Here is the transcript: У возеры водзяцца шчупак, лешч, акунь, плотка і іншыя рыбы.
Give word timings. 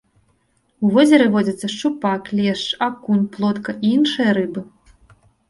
У 0.85 0.87
возеры 0.95 1.27
водзяцца 1.35 1.67
шчупак, 1.73 2.31
лешч, 2.39 2.65
акунь, 2.87 3.23
плотка 3.37 3.77
і 3.85 3.93
іншыя 3.99 4.29
рыбы. 4.41 4.67